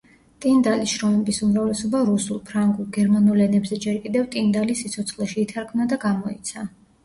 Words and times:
ტინდალის 0.43 0.93
შრომების 0.93 1.41
უმრავლესობა 1.47 2.01
რუსულ, 2.07 2.41
ფრანგულ, 2.49 2.89
გერმანულ 2.97 3.45
ენებზე 3.47 3.81
ჯერ 3.87 4.03
კიდევ 4.09 4.27
ტინდალის 4.35 4.85
სიცოცხლეში 4.87 5.41
ითარგმნა 5.49 5.91
და 5.97 6.05
გამოიცა. 6.11 6.69